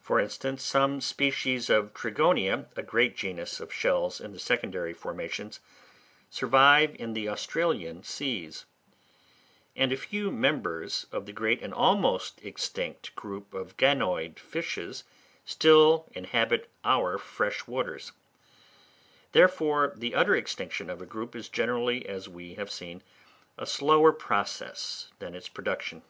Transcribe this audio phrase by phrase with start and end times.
[0.00, 5.60] For instance, some species of Trigonia, a great genus of shells in the secondary formations,
[6.30, 8.64] survive in the Australian seas;
[9.76, 15.04] and a few members of the great and almost extinct group of Ganoid fishes
[15.44, 18.10] still inhabit our fresh waters.
[19.30, 23.00] Therefore, the utter extinction of a group is generally, as we have seen,
[23.56, 26.02] a slower process than its production.